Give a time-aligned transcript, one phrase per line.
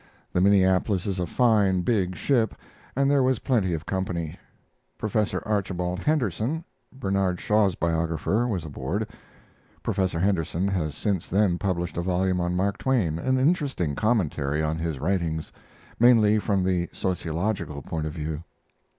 [0.33, 2.55] The Minneapolis is a fine, big ship,
[2.95, 4.35] and there was plenty of company.
[4.97, 5.35] Prof.
[5.45, 9.07] Archibald Henderson, Bernard Shaw's biographer, was aboard;
[9.83, 14.79] [Professor Henderson has since then published a volume on Mark Twain an interesting commentary on
[14.79, 15.51] his writings
[15.99, 18.43] mainly from the sociological point of view.